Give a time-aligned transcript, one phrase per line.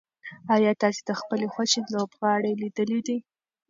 [0.55, 3.17] ایا تاسي د خپلې خوښې لوبغاړی لیدلی دی؟